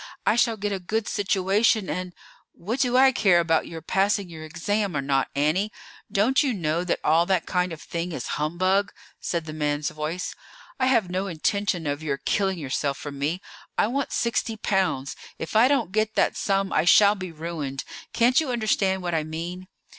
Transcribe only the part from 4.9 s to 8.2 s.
or not, Annie? Don't you know that all that kind of thing